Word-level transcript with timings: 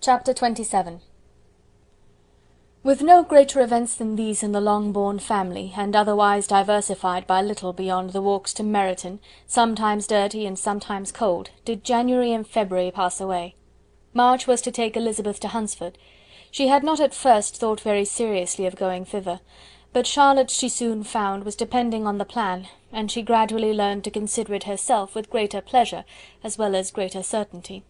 Chapter 0.00 0.30
XXVII 0.32 1.00
With 2.84 3.02
no 3.02 3.24
greater 3.24 3.60
events 3.60 3.96
than 3.96 4.14
these 4.14 4.44
in 4.44 4.52
the 4.52 4.60
Longbourn 4.60 5.18
family, 5.18 5.74
and 5.76 5.96
otherwise 5.96 6.46
diversified 6.46 7.26
by 7.26 7.42
little 7.42 7.72
beyond 7.72 8.10
the 8.10 8.22
walks 8.22 8.54
to 8.54 8.62
Meryton, 8.62 9.18
sometimes 9.48 10.06
dirty 10.06 10.46
and 10.46 10.56
sometimes 10.56 11.10
cold, 11.10 11.50
did 11.64 11.82
January 11.82 12.32
and 12.32 12.46
February 12.46 12.92
pass 12.92 13.20
away. 13.20 13.56
March 14.14 14.46
was 14.46 14.62
to 14.62 14.70
take 14.70 14.96
Elizabeth 14.96 15.40
to 15.40 15.48
Hunsford. 15.48 15.98
She 16.52 16.68
had 16.68 16.84
not 16.84 17.00
at 17.00 17.12
first 17.12 17.56
thought 17.56 17.80
very 17.80 18.04
seriously 18.04 18.66
of 18.66 18.76
going 18.76 19.04
thither, 19.04 19.40
but 19.92 20.06
Charlotte 20.06 20.50
she 20.50 20.68
soon 20.68 21.02
found 21.02 21.42
was 21.42 21.56
depending 21.56 22.06
on 22.06 22.18
the 22.18 22.24
plan, 22.24 22.68
and 22.92 23.10
she 23.10 23.20
gradually 23.20 23.72
learned 23.72 24.04
to 24.04 24.12
consider 24.12 24.54
it 24.54 24.64
herself 24.64 25.16
with 25.16 25.28
greater 25.28 25.60
pleasure 25.60 26.04
as 26.44 26.56
well 26.56 26.76
as 26.76 26.92
greater 26.92 27.24
certainty. 27.24 27.82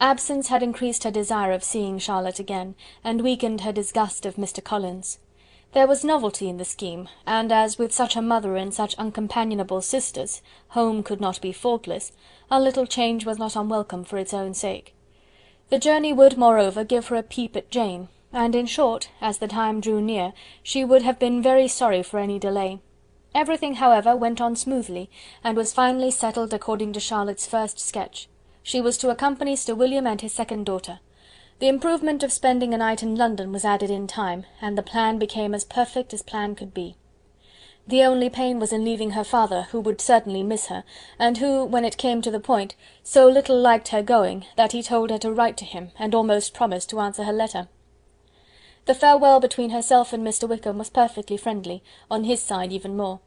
Absence 0.00 0.46
had 0.46 0.62
increased 0.62 1.02
her 1.02 1.10
desire 1.10 1.50
of 1.50 1.64
seeing 1.64 1.98
Charlotte 1.98 2.38
again, 2.38 2.76
and 3.02 3.20
weakened 3.20 3.62
her 3.62 3.72
disgust 3.72 4.24
of 4.24 4.36
Mr. 4.36 4.62
Collins. 4.62 5.18
There 5.72 5.88
was 5.88 6.04
novelty 6.04 6.48
in 6.48 6.56
the 6.56 6.64
scheme, 6.64 7.08
and 7.26 7.50
as 7.50 7.78
with 7.78 7.92
such 7.92 8.14
a 8.14 8.22
mother 8.22 8.56
and 8.56 8.72
such 8.72 8.96
uncompanionable 8.96 9.82
sisters, 9.82 10.40
home 10.68 11.02
could 11.02 11.20
not 11.20 11.40
be 11.40 11.52
faultless, 11.52 12.12
a 12.50 12.60
little 12.60 12.86
change 12.86 13.26
was 13.26 13.38
not 13.38 13.56
unwelcome 13.56 14.04
for 14.04 14.18
its 14.18 14.32
own 14.32 14.54
sake. 14.54 14.94
The 15.68 15.78
journey 15.78 16.12
would, 16.12 16.38
moreover, 16.38 16.84
give 16.84 17.08
her 17.08 17.16
a 17.16 17.22
peep 17.22 17.56
at 17.56 17.70
Jane, 17.70 18.08
and 18.32 18.54
in 18.54 18.66
short, 18.66 19.10
as 19.20 19.38
the 19.38 19.48
time 19.48 19.80
drew 19.80 20.00
near, 20.00 20.32
she 20.62 20.84
would 20.84 21.02
have 21.02 21.18
been 21.18 21.42
very 21.42 21.66
sorry 21.66 22.02
for 22.04 22.18
any 22.18 22.38
delay. 22.38 22.78
Everything, 23.34 23.74
however, 23.74 24.16
went 24.16 24.40
on 24.40 24.54
smoothly, 24.54 25.10
and 25.42 25.56
was 25.56 25.72
finally 25.72 26.10
settled 26.10 26.54
according 26.54 26.92
to 26.92 27.00
Charlotte's 27.00 27.46
first 27.46 27.78
sketch. 27.80 28.28
She 28.68 28.82
was 28.82 28.98
to 28.98 29.08
accompany 29.08 29.56
Sir 29.56 29.74
William 29.74 30.06
and 30.06 30.20
his 30.20 30.34
second 30.34 30.66
daughter. 30.66 31.00
The 31.58 31.68
improvement 31.68 32.22
of 32.22 32.30
spending 32.30 32.74
a 32.74 32.76
night 32.76 33.02
in 33.02 33.14
London 33.14 33.50
was 33.50 33.64
added 33.64 33.88
in 33.88 34.06
time, 34.06 34.44
and 34.60 34.76
the 34.76 34.82
plan 34.82 35.18
became 35.18 35.54
as 35.54 35.64
perfect 35.64 36.12
as 36.12 36.20
plan 36.20 36.54
could 36.54 36.74
be. 36.74 36.94
The 37.86 38.02
only 38.02 38.28
pain 38.28 38.60
was 38.60 38.70
in 38.70 38.84
leaving 38.84 39.12
her 39.12 39.24
father, 39.24 39.68
who 39.70 39.80
would 39.80 40.02
certainly 40.02 40.42
miss 40.42 40.66
her, 40.66 40.84
and 41.18 41.38
who, 41.38 41.64
when 41.64 41.86
it 41.86 41.96
came 41.96 42.20
to 42.20 42.30
the 42.30 42.40
point, 42.40 42.74
so 43.02 43.26
little 43.26 43.58
liked 43.58 43.88
her 43.88 44.02
going, 44.02 44.44
that 44.56 44.72
he 44.72 44.82
told 44.82 45.08
her 45.08 45.18
to 45.20 45.32
write 45.32 45.56
to 45.56 45.64
him, 45.64 45.92
and 45.98 46.14
almost 46.14 46.52
promised 46.52 46.90
to 46.90 47.00
answer 47.00 47.24
her 47.24 47.32
letter. 47.32 47.68
The 48.84 48.92
farewell 48.94 49.40
between 49.40 49.70
herself 49.70 50.12
and 50.12 50.22
Mr. 50.22 50.46
Wickham 50.46 50.76
was 50.76 50.90
perfectly 50.90 51.38
friendly, 51.38 51.82
on 52.10 52.24
his 52.24 52.42
side 52.42 52.70
even 52.74 52.98
more. 52.98 53.20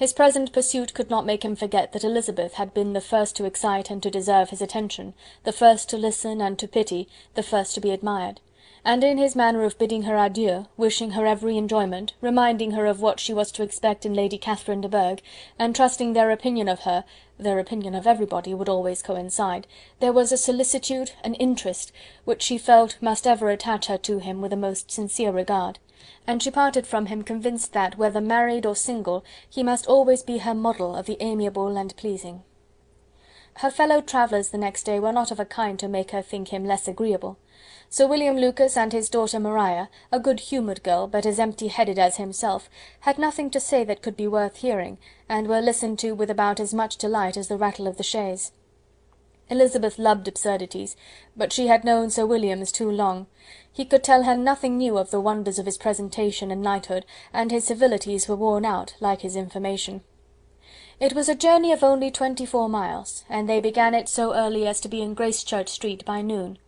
His 0.00 0.14
present 0.14 0.50
pursuit 0.50 0.94
could 0.94 1.10
not 1.10 1.26
make 1.26 1.44
him 1.44 1.54
forget 1.54 1.92
that 1.92 2.04
Elizabeth 2.04 2.54
had 2.54 2.72
been 2.72 2.94
the 2.94 3.02
first 3.02 3.36
to 3.36 3.44
excite 3.44 3.90
and 3.90 4.02
to 4.02 4.10
deserve 4.10 4.48
his 4.48 4.62
attention, 4.62 5.12
the 5.44 5.52
first 5.52 5.90
to 5.90 5.98
listen 5.98 6.40
and 6.40 6.58
to 6.58 6.66
pity, 6.66 7.06
the 7.34 7.42
first 7.42 7.74
to 7.74 7.82
be 7.82 7.90
admired; 7.90 8.40
and 8.82 9.04
in 9.04 9.18
his 9.18 9.36
manner 9.36 9.62
of 9.62 9.76
bidding 9.76 10.04
her 10.04 10.16
adieu, 10.16 10.64
wishing 10.78 11.10
her 11.10 11.26
every 11.26 11.58
enjoyment, 11.58 12.14
reminding 12.22 12.70
her 12.70 12.86
of 12.86 13.02
what 13.02 13.20
she 13.20 13.34
was 13.34 13.52
to 13.52 13.62
expect 13.62 14.06
in 14.06 14.14
Lady 14.14 14.38
Catherine 14.38 14.80
de 14.80 14.88
Bourgh, 14.88 15.20
and 15.58 15.76
trusting 15.76 16.14
their 16.14 16.30
opinion 16.30 16.66
of 16.66 16.80
her 16.80 17.04
their 17.38 17.58
opinion 17.58 17.94
of 17.94 18.06
everybody 18.06 18.54
would 18.54 18.70
always 18.70 19.02
coincide, 19.02 19.66
there 19.98 20.14
was 20.14 20.32
a 20.32 20.38
solicitude, 20.38 21.12
an 21.22 21.34
interest, 21.34 21.92
which 22.24 22.40
she 22.42 22.56
felt 22.56 22.96
must 23.02 23.26
ever 23.26 23.50
attach 23.50 23.84
her 23.84 23.98
to 23.98 24.18
him 24.18 24.40
with 24.40 24.54
a 24.54 24.56
most 24.56 24.90
sincere 24.90 25.30
regard 25.30 25.78
and 26.26 26.42
she 26.42 26.50
parted 26.50 26.86
from 26.86 27.06
him 27.06 27.22
convinced 27.22 27.72
that, 27.72 27.98
whether 27.98 28.20
married 28.20 28.66
or 28.66 28.76
single, 28.76 29.24
he 29.48 29.62
must 29.62 29.86
always 29.86 30.22
be 30.22 30.38
her 30.38 30.54
model 30.54 30.94
of 30.96 31.06
the 31.06 31.16
amiable 31.20 31.76
and 31.76 31.96
pleasing. 31.96 32.42
Her 33.56 33.70
fellow 33.70 34.00
travellers 34.00 34.50
the 34.50 34.58
next 34.58 34.84
day 34.84 35.00
were 35.00 35.12
not 35.12 35.30
of 35.30 35.40
a 35.40 35.44
kind 35.44 35.78
to 35.80 35.88
make 35.88 36.12
her 36.12 36.22
think 36.22 36.48
him 36.48 36.64
less 36.64 36.88
agreeable. 36.88 37.36
Sir 37.88 38.06
William 38.06 38.36
Lucas 38.36 38.76
and 38.76 38.92
his 38.92 39.10
daughter 39.10 39.40
Maria, 39.40 39.90
a 40.12 40.20
good 40.20 40.40
humoured 40.40 40.82
girl, 40.82 41.06
but 41.06 41.26
as 41.26 41.40
empty 41.40 41.68
headed 41.68 41.98
as 41.98 42.16
himself, 42.16 42.70
had 43.00 43.18
nothing 43.18 43.50
to 43.50 43.60
say 43.60 43.82
that 43.84 44.00
could 44.00 44.16
be 44.16 44.28
worth 44.28 44.58
hearing, 44.58 44.98
and 45.28 45.48
were 45.48 45.60
listened 45.60 45.98
to 45.98 46.12
with 46.12 46.30
about 46.30 46.60
as 46.60 46.72
much 46.72 46.96
delight 46.96 47.36
as 47.36 47.48
the 47.48 47.58
rattle 47.58 47.86
of 47.86 47.96
the 47.96 48.02
chaise. 48.04 48.52
Elizabeth 49.50 49.98
loved 49.98 50.28
absurdities, 50.28 50.96
but 51.36 51.52
she 51.52 51.66
had 51.66 51.84
known 51.84 52.08
Sir 52.08 52.24
William's 52.24 52.70
too 52.70 52.90
long. 52.90 53.26
He 53.72 53.84
could 53.84 54.04
tell 54.04 54.22
her 54.22 54.36
nothing 54.36 54.78
new 54.78 54.96
of 54.96 55.10
the 55.10 55.20
wonders 55.20 55.58
of 55.58 55.66
his 55.66 55.76
presentation 55.76 56.50
and 56.50 56.62
knighthood, 56.62 57.04
and 57.32 57.50
his 57.50 57.64
civilities 57.64 58.28
were 58.28 58.36
worn 58.36 58.64
out, 58.64 58.94
like 59.00 59.22
his 59.22 59.36
information. 59.36 60.02
It 61.00 61.14
was 61.14 61.28
a 61.28 61.34
journey 61.34 61.72
of 61.72 61.82
only 61.82 62.10
twenty-four 62.10 62.68
miles, 62.68 63.24
and 63.28 63.48
they 63.48 63.60
began 63.60 63.94
it 63.94 64.08
so 64.08 64.34
early 64.34 64.66
as 64.66 64.80
to 64.82 64.88
be 64.88 65.02
in 65.02 65.14
Gracechurch 65.14 65.68
Street 65.68 66.04
by 66.04 66.22
noon. 66.22 66.58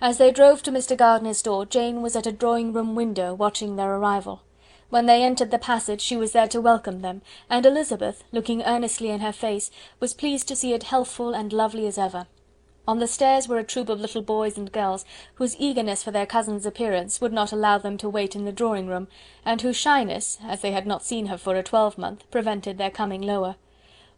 As 0.00 0.18
they 0.18 0.30
drove 0.30 0.62
to 0.64 0.70
Mr. 0.70 0.96
Gardiner's 0.96 1.40
door, 1.40 1.64
Jane 1.64 2.02
was 2.02 2.14
at 2.16 2.26
a 2.26 2.32
drawing-room 2.32 2.94
window, 2.94 3.32
watching 3.32 3.76
their 3.76 3.94
arrival. 3.94 4.42
When 4.88 5.06
they 5.06 5.24
entered 5.24 5.50
the 5.50 5.58
passage 5.58 6.00
she 6.00 6.16
was 6.16 6.32
there 6.32 6.46
to 6.48 6.60
welcome 6.60 7.00
them, 7.00 7.22
and 7.50 7.66
Elizabeth, 7.66 8.22
looking 8.30 8.62
earnestly 8.62 9.10
in 9.10 9.20
her 9.20 9.32
face, 9.32 9.70
was 9.98 10.14
pleased 10.14 10.46
to 10.48 10.56
see 10.56 10.72
it 10.72 10.84
healthful 10.84 11.34
and 11.34 11.52
lovely 11.52 11.86
as 11.86 11.98
ever. 11.98 12.26
On 12.88 13.00
the 13.00 13.08
stairs 13.08 13.48
were 13.48 13.58
a 13.58 13.64
troop 13.64 13.88
of 13.88 13.98
little 13.98 14.22
boys 14.22 14.56
and 14.56 14.70
girls, 14.70 15.04
whose 15.34 15.56
eagerness 15.58 16.04
for 16.04 16.12
their 16.12 16.24
cousin's 16.24 16.64
appearance 16.64 17.20
would 17.20 17.32
not 17.32 17.50
allow 17.50 17.78
them 17.78 17.98
to 17.98 18.08
wait 18.08 18.36
in 18.36 18.44
the 18.44 18.52
drawing 18.52 18.86
room, 18.86 19.08
and 19.44 19.60
whose 19.60 19.76
shyness, 19.76 20.38
as 20.44 20.60
they 20.60 20.70
had 20.70 20.86
not 20.86 21.02
seen 21.02 21.26
her 21.26 21.36
for 21.36 21.56
a 21.56 21.64
twelvemonth, 21.64 22.22
prevented 22.30 22.78
their 22.78 22.90
coming 22.90 23.20
lower. 23.20 23.56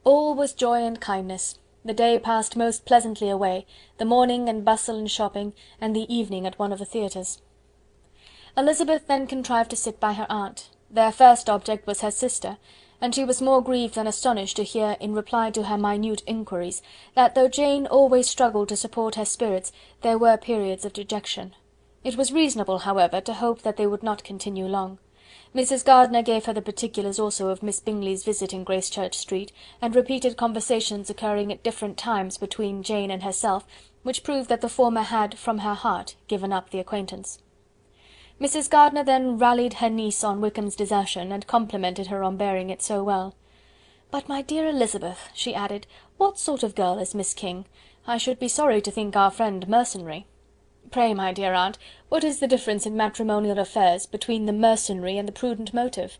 All 0.05 0.35
was 0.35 0.53
joy 0.53 0.85
and 0.85 1.01
kindness. 1.01 1.59
The 1.83 1.95
day 1.95 2.19
passed 2.19 2.57
most 2.57 2.85
pleasantly 2.85 3.31
away, 3.31 3.65
the 3.97 4.05
morning 4.05 4.49
in 4.49 4.65
bustle 4.65 4.99
and 4.99 5.11
shopping, 5.11 5.55
and 5.81 5.97
the 5.97 6.13
evening 6.15 6.47
at 6.47 6.59
one 6.59 6.73
of 6.75 6.79
the 6.79 6.85
theatres. 6.85 7.41
Elizabeth 8.59 9.07
then 9.07 9.25
contrived 9.29 9.71
to 9.71 9.77
sit 9.77 10.01
by 10.01 10.15
her 10.15 10.27
aunt. 10.29 10.69
Their 10.91 11.13
first 11.13 11.49
object 11.49 11.87
was 11.87 12.01
her 12.01 12.11
sister, 12.11 12.59
and 13.01 13.15
she 13.15 13.23
was 13.23 13.41
more 13.41 13.63
grieved 13.63 13.95
than 13.95 14.09
astonished 14.09 14.57
to 14.57 14.65
hear, 14.65 14.97
in 14.99 15.15
reply 15.15 15.53
to 15.53 15.63
her 15.63 15.79
minute 15.79 16.25
inquiries, 16.27 16.83
that 17.15 17.37
though 17.37 17.47
Jane 17.47 17.87
always 17.87 18.29
struggled 18.29 18.69
to 18.71 18.77
support 18.77 19.15
her 19.15 19.25
spirits, 19.25 19.71
there 20.01 20.19
were 20.19 20.37
periods 20.37 20.85
of 20.85 20.93
dejection. 20.93 21.55
It 22.03 22.17
was 22.17 22.33
reasonable, 22.33 22.79
however, 22.79 23.21
to 23.21 23.35
hope 23.35 23.63
that 23.63 23.77
they 23.77 23.87
would 23.87 24.03
not 24.03 24.25
continue 24.25 24.67
long. 24.67 24.99
Mrs. 25.55 25.85
Gardiner 25.85 26.23
gave 26.23 26.47
her 26.47 26.53
the 26.53 26.61
particulars 26.61 27.21
also 27.21 27.51
of 27.51 27.63
Miss 27.63 27.79
Bingley's 27.79 28.25
visit 28.25 28.53
in 28.53 28.65
Gracechurch 28.65 29.15
Street, 29.15 29.53
and 29.81 29.95
repeated 29.95 30.37
conversations 30.37 31.09
occurring 31.09 31.53
at 31.53 31.63
different 31.63 31.97
times 31.97 32.37
between 32.37 32.83
Jane 32.83 33.13
and 33.13 33.23
herself, 33.23 33.69
which 34.03 34.25
proved 34.25 34.49
that 34.49 34.63
the 34.63 34.69
former 34.69 35.03
had, 35.03 35.39
from 35.39 35.59
her 35.59 35.75
heart, 35.75 36.17
given 36.27 36.53
up 36.53 36.71
the 36.71 36.81
acquaintance. 36.81 37.39
Mrs. 38.41 38.71
Gardiner 38.71 39.03
then 39.03 39.37
rallied 39.37 39.75
her 39.75 39.91
niece 39.91 40.23
on 40.23 40.41
Wickham's 40.41 40.77
desertion, 40.77 41.33
and 41.33 41.47
complimented 41.49 42.07
her 42.07 42.23
on 42.23 42.37
bearing 42.37 42.71
it 42.71 42.81
so 42.81 43.03
well. 43.03 43.35
"But, 44.13 44.29
my 44.29 44.43
dear 44.43 44.69
Elizabeth," 44.69 45.29
she 45.35 45.57
added, 45.57 45.89
"what 46.19 46.39
sort 46.39 46.63
of 46.63 46.77
girl 46.77 46.99
is 46.99 47.17
Miss 47.17 47.35
King? 47.35 47.65
I 48.07 48.17
should 48.17 48.39
be 48.39 48.47
sorry 48.47 48.81
to 48.83 48.93
think 48.93 49.17
our 49.17 49.33
friend 49.33 49.67
mercenary." 49.67 50.27
"Pray, 50.93 51.15
my 51.15 51.33
dear 51.33 51.53
aunt, 51.53 51.79
what 52.09 52.23
is 52.23 52.39
the 52.39 52.47
difference 52.47 52.87
in 52.87 52.97
matrimonial 52.97 53.59
affairs 53.59 54.07
between 54.07 54.47
the 54.47 54.53
mercenary 54.53 55.19
and 55.19 55.27
the 55.27 55.33
prudent 55.33 55.75
motive? 55.75 56.19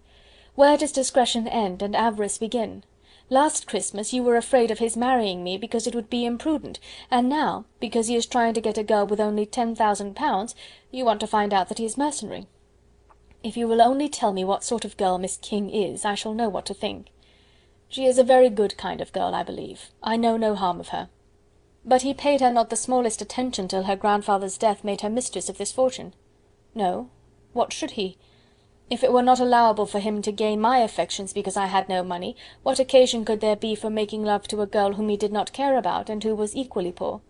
Where 0.57 0.77
does 0.77 0.91
discretion 0.91 1.47
end 1.47 1.83
and 1.83 1.95
avarice 1.95 2.37
begin? 2.37 2.83
Last 3.31 3.67
Christmas 3.67 4.13
you 4.15 4.23
were 4.23 4.37
afraid 4.37 4.71
of 4.71 4.79
his 4.79 4.97
marrying 4.97 5.45
me 5.45 5.59
because 5.59 5.87
it 5.87 5.95
would 5.95 6.09
be 6.09 6.25
imprudent, 6.25 6.79
and 7.11 7.29
now, 7.29 7.67
because 7.79 8.07
he 8.07 8.17
is 8.17 8.25
trying 8.25 8.55
to 8.55 8.61
get 8.61 8.79
a 8.79 8.83
girl 8.83 9.07
with 9.07 9.21
only 9.21 9.45
ten 9.45 9.75
thousand 9.75 10.17
pounds, 10.17 10.55
you 10.91 11.05
want 11.05 11.21
to 11.21 11.27
find 11.27 11.53
out 11.53 11.69
that 11.69 11.79
he 11.79 11.85
is 11.85 11.99
mercenary. 11.99 12.47
If 13.43 13.57
you 13.57 13.69
will 13.69 13.83
only 13.83 14.09
tell 14.09 14.33
me 14.33 14.45
what 14.45 14.65
sort 14.65 14.85
of 14.85 14.97
girl 14.97 15.19
Miss 15.19 15.37
King 15.37 15.69
is, 15.69 16.05
I 16.05 16.15
shall 16.15 16.33
know 16.33 16.49
what 16.49 16.65
to 16.67 16.75
think. 16.75 17.09
She 17.89 18.07
is 18.07 18.19
a 18.19 18.25
very 18.25 18.49
good 18.49 18.77
kind 18.79 19.01
of 19.01 19.13
girl, 19.13 19.35
I 19.35 19.43
believe. 19.43 19.91
I 20.03 20.17
know 20.17 20.37
no 20.37 20.55
harm 20.55 20.81
of 20.81 20.89
her. 20.89 21.09
But 21.85 22.03
he 22.03 22.15
paid 22.15 22.41
her 22.41 22.51
not 22.51 22.71
the 22.71 22.77
smallest 22.77 23.23
attention 23.23 23.69
till 23.69 23.85
her 23.85 23.97
grandfather's 23.97 24.59
death 24.59 24.83
made 24.85 25.03
her 25.03 25.11
mistress 25.11 25.49
of 25.49 25.59
this 25.59 25.73
fortune. 25.73 26.15
No. 26.75 27.11
What 27.53 27.73
should 27.73 27.93
he? 27.93 28.19
If 28.91 29.05
it 29.05 29.13
were 29.13 29.23
not 29.23 29.39
allowable 29.39 29.85
for 29.85 29.99
him 29.99 30.23
to 30.23 30.33
gain 30.33 30.63
my 30.63 30.79
affections 30.79 31.35
because 31.35 31.59
I 31.59 31.67
had 31.67 31.91
no 31.91 32.03
money, 32.03 32.35
what 32.63 32.79
occasion 32.79 33.23
could 33.23 33.43
there 33.43 33.55
be 33.55 33.75
for 33.75 33.91
making 33.91 34.25
love 34.25 34.49
to 34.49 34.63
a 34.63 34.67
girl 34.67 34.95
whom 34.95 35.11
he 35.11 35.17
did 35.19 35.31
not 35.31 35.53
care 35.53 35.77
about, 35.77 36.09
and 36.09 36.25
who 36.25 36.35
was 36.35 36.57
equally 36.57 36.93
poor? 36.93 37.21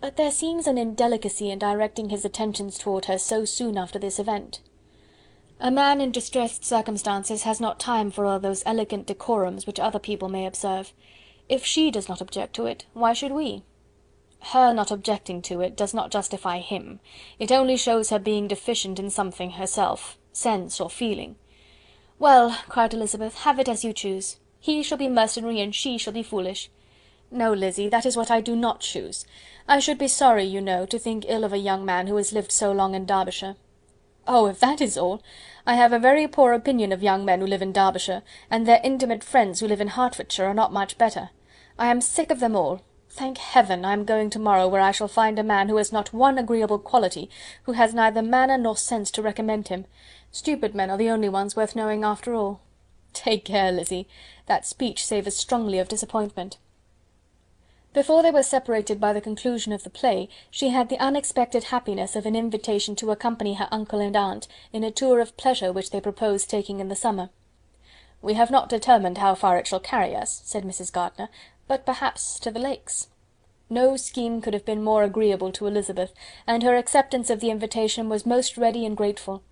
But 0.00 0.16
there 0.16 0.30
seems 0.30 0.66
an 0.66 0.78
indelicacy 0.78 1.50
in 1.50 1.58
directing 1.58 2.08
his 2.08 2.24
attentions 2.24 2.78
toward 2.78 3.04
her 3.04 3.18
so 3.18 3.44
soon 3.44 3.76
after 3.76 3.98
this 3.98 4.18
event. 4.18 4.60
A 5.60 5.70
man 5.70 6.00
in 6.00 6.10
distressed 6.10 6.64
circumstances 6.64 7.42
has 7.42 7.60
not 7.60 7.78
time 7.78 8.10
for 8.10 8.24
all 8.24 8.38
those 8.38 8.62
elegant 8.64 9.06
decorums 9.06 9.66
which 9.66 9.80
other 9.80 9.98
people 9.98 10.30
may 10.30 10.46
observe. 10.46 10.94
If 11.50 11.66
she 11.66 11.90
does 11.90 12.08
not 12.08 12.22
object 12.22 12.54
to 12.54 12.64
it, 12.64 12.86
why 12.94 13.12
should 13.12 13.32
we? 13.32 13.62
Her 14.40 14.72
not 14.72 14.90
objecting 14.90 15.42
to 15.42 15.60
it 15.60 15.76
does 15.76 15.92
not 15.92 16.10
justify 16.10 16.60
him, 16.60 17.00
it 17.38 17.52
only 17.52 17.76
shows 17.76 18.08
her 18.08 18.18
being 18.18 18.48
deficient 18.48 18.98
in 18.98 19.10
something 19.10 19.52
herself 19.52 20.16
sense 20.36 20.80
or 20.80 20.90
feeling. 20.90 21.36
"Well," 22.18 22.58
cried 22.68 22.92
Elizabeth, 22.92 23.36
"have 23.38 23.58
it 23.58 23.68
as 23.68 23.84
you 23.84 23.92
choose. 23.92 24.36
He 24.60 24.82
shall 24.82 24.98
be 24.98 25.08
mercenary 25.08 25.60
and 25.60 25.74
she 25.74 25.96
shall 25.96 26.12
be 26.12 26.22
foolish. 26.22 26.70
No, 27.30 27.52
Lizzy, 27.52 27.88
that 27.88 28.04
is 28.04 28.16
what 28.16 28.30
I 28.30 28.40
do 28.40 28.54
not 28.54 28.80
choose. 28.80 29.24
I 29.66 29.80
should 29.80 29.98
be 29.98 30.08
sorry, 30.08 30.44
you 30.44 30.60
know, 30.60 30.86
to 30.86 30.98
think 30.98 31.24
ill 31.26 31.42
of 31.42 31.52
a 31.52 31.58
young 31.58 31.84
man 31.84 32.06
who 32.06 32.16
has 32.16 32.32
lived 32.32 32.52
so 32.52 32.70
long 32.70 32.94
in 32.94 33.06
Derbyshire." 33.06 33.56
"Oh! 34.28 34.46
if 34.46 34.60
that 34.60 34.80
is 34.80 34.98
all, 34.98 35.22
I 35.66 35.74
have 35.74 35.92
a 35.92 35.98
very 35.98 36.28
poor 36.28 36.52
opinion 36.52 36.92
of 36.92 37.02
young 37.02 37.24
men 37.24 37.40
who 37.40 37.46
live 37.46 37.62
in 37.62 37.72
Derbyshire, 37.72 38.22
and 38.50 38.66
their 38.66 38.80
intimate 38.84 39.24
friends 39.24 39.60
who 39.60 39.68
live 39.68 39.80
in 39.80 39.88
Hertfordshire 39.88 40.46
are 40.46 40.54
not 40.54 40.72
much 40.72 40.98
better. 40.98 41.30
I 41.78 41.90
am 41.90 42.00
sick 42.00 42.30
of 42.30 42.40
them 42.40 42.54
all. 42.54 42.82
Thank 43.16 43.38
Heaven! 43.38 43.86
I 43.86 43.94
am 43.94 44.04
going 44.04 44.28
to 44.28 44.38
morrow 44.38 44.68
where 44.68 44.82
I 44.82 44.90
shall 44.90 45.08
find 45.08 45.38
a 45.38 45.42
man 45.42 45.70
who 45.70 45.76
has 45.76 45.90
not 45.90 46.12
one 46.12 46.36
agreeable 46.36 46.78
quality, 46.78 47.30
who 47.62 47.72
has 47.72 47.94
neither 47.94 48.20
manner 48.20 48.58
nor 48.58 48.76
sense 48.76 49.10
to 49.12 49.22
recommend 49.22 49.68
him. 49.68 49.86
Stupid 50.30 50.74
men 50.74 50.90
are 50.90 50.98
the 50.98 51.08
only 51.08 51.30
ones 51.30 51.56
worth 51.56 51.74
knowing 51.74 52.04
after 52.04 52.34
all." 52.34 52.60
"Take 53.14 53.46
care, 53.46 53.72
Lizzy; 53.72 54.06
that 54.44 54.66
speech 54.66 55.02
savours 55.02 55.34
strongly 55.34 55.78
of 55.78 55.88
disappointment." 55.88 56.58
Before 57.94 58.22
they 58.22 58.30
were 58.30 58.42
separated 58.42 59.00
by 59.00 59.14
the 59.14 59.22
conclusion 59.22 59.72
of 59.72 59.82
the 59.82 59.88
play, 59.88 60.28
she 60.50 60.68
had 60.68 60.90
the 60.90 60.98
unexpected 60.98 61.64
happiness 61.64 62.16
of 62.16 62.26
an 62.26 62.36
invitation 62.36 62.94
to 62.96 63.12
accompany 63.12 63.54
her 63.54 63.68
uncle 63.70 63.98
and 63.98 64.14
aunt 64.14 64.46
in 64.74 64.84
a 64.84 64.90
tour 64.90 65.20
of 65.20 65.38
pleasure 65.38 65.72
which 65.72 65.88
they 65.88 66.02
proposed 66.02 66.50
taking 66.50 66.80
in 66.80 66.90
the 66.90 66.94
summer. 66.94 67.30
"We 68.20 68.34
have 68.34 68.50
not 68.50 68.68
determined 68.68 69.16
how 69.16 69.34
far 69.34 69.56
it 69.56 69.66
shall 69.66 69.80
carry 69.80 70.14
us," 70.14 70.42
said 70.44 70.64
Mrs. 70.64 70.92
Gardiner, 70.92 71.30
"but 71.68 71.84
perhaps 71.84 72.38
to 72.38 72.50
the 72.50 72.60
Lakes." 72.60 73.08
No 73.68 73.96
scheme 73.96 74.40
could 74.40 74.54
have 74.54 74.64
been 74.64 74.84
more 74.84 75.02
agreeable 75.02 75.50
to 75.50 75.66
Elizabeth, 75.66 76.14
and 76.46 76.62
her 76.62 76.76
acceptance 76.76 77.28
of 77.28 77.40
the 77.40 77.50
invitation 77.50 78.08
was 78.08 78.24
most 78.24 78.56
ready 78.56 78.86
and 78.86 78.96
grateful. 78.96 79.42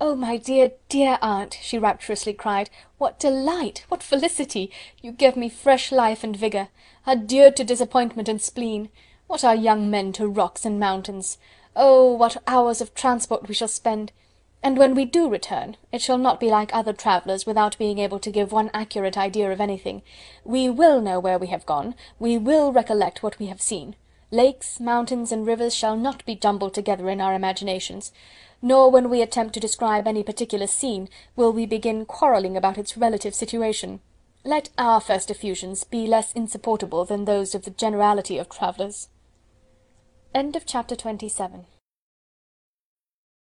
"Oh, 0.00 0.14
my 0.14 0.36
dear, 0.36 0.72
dear 0.88 1.18
aunt!" 1.22 1.58
she 1.62 1.78
rapturously 1.78 2.34
cried, 2.34 2.68
"what 2.98 3.18
delight! 3.18 3.86
what 3.88 4.02
felicity! 4.02 4.70
You 5.00 5.12
give 5.12 5.36
me 5.36 5.48
fresh 5.48 5.90
life 5.90 6.22
and 6.22 6.36
vigour. 6.36 6.68
Adieu 7.06 7.50
to 7.52 7.64
disappointment 7.64 8.28
and 8.28 8.42
spleen! 8.42 8.90
What 9.26 9.44
are 9.44 9.54
young 9.54 9.88
men 9.88 10.12
to 10.14 10.28
rocks 10.28 10.66
and 10.66 10.78
mountains? 10.78 11.38
Oh! 11.74 12.12
what 12.12 12.36
hours 12.46 12.80
of 12.80 12.94
transport 12.94 13.48
we 13.48 13.54
shall 13.54 13.68
spend! 13.68 14.12
And 14.64 14.76
when 14.76 14.96
we 14.96 15.04
do 15.04 15.28
return, 15.28 15.76
it 15.92 16.02
shall 16.02 16.18
not 16.18 16.40
be 16.40 16.50
like 16.50 16.74
other 16.74 16.92
travellers, 16.92 17.46
without 17.46 17.78
being 17.78 18.00
able 18.00 18.18
to 18.18 18.32
give 18.32 18.50
one 18.50 18.70
accurate 18.74 19.16
idea 19.16 19.52
of 19.52 19.60
anything. 19.60 20.02
We 20.42 20.68
will 20.68 21.00
know 21.00 21.20
where 21.20 21.38
we 21.38 21.46
have 21.48 21.66
gone, 21.66 21.94
we 22.18 22.36
will 22.36 22.72
recollect 22.72 23.22
what 23.22 23.38
we 23.38 23.46
have 23.46 23.62
seen. 23.62 23.94
Lakes, 24.32 24.80
mountains, 24.80 25.30
and 25.30 25.46
rivers 25.46 25.76
shall 25.76 25.96
not 25.96 26.24
be 26.24 26.34
jumbled 26.34 26.74
together 26.74 27.08
in 27.08 27.20
our 27.20 27.34
imaginations 27.34 28.10
nor 28.64 28.90
when 28.90 29.10
we 29.10 29.20
attempt 29.20 29.52
to 29.52 29.60
describe 29.60 30.06
any 30.06 30.22
particular 30.22 30.66
scene, 30.66 31.06
will 31.36 31.52
we 31.52 31.66
begin 31.66 32.06
quarrelling 32.06 32.56
about 32.56 32.78
its 32.78 32.96
relative 32.96 33.34
situation. 33.34 34.00
Let 34.42 34.70
our 34.78 35.02
first 35.02 35.30
effusions 35.30 35.84
be 35.84 36.06
less 36.06 36.32
insupportable 36.32 37.04
than 37.04 37.26
those 37.26 37.54
of 37.54 37.66
the 37.66 37.70
generality 37.70 38.38
of 38.38 38.48
travellers. 38.48 39.08
End 40.34 40.56
of 40.56 40.64
Chapter 40.64 40.94
XXVIII. 40.94 41.66